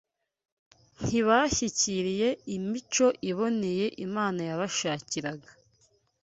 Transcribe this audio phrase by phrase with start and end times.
[1.03, 5.49] Ntibashyikiriye imico iboneye Imana yabashakiraga,